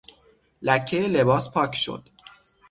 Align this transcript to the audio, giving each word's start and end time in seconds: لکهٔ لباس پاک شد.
لکهٔ 0.67 1.01
لباس 1.15 1.45
پاک 1.53 1.71
شد. 1.83 2.03